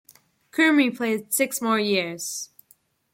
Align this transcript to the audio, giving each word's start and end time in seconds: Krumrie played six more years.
Krumrie 0.51 0.89
played 0.97 1.31
six 1.31 1.61
more 1.61 1.79
years. 1.79 2.49